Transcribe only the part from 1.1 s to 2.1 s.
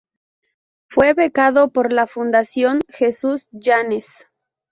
becado por la